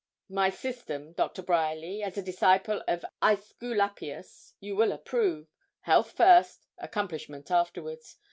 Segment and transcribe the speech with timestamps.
[0.29, 5.47] 'My system, Doctor Bryerly, as a disciple of Aesculapius you will approve
[5.83, 8.17] health first, accomplishment afterwards.